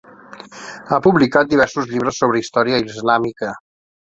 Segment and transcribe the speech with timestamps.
[0.93, 3.53] Ha publicat diversos llibres sobre història islàmica.